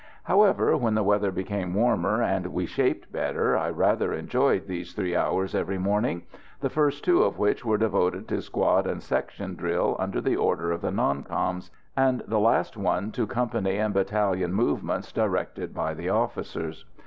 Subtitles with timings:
[0.23, 5.15] However, when the weather became warmer and we "shaped" better, I rather enjoyed these three
[5.15, 6.23] hours every morning;
[6.59, 10.71] the first two of which were devoted to squad and section drill under the order
[10.71, 15.93] of the "non coms," and the last one to company and battalion movements directed by
[15.93, 16.83] the officers.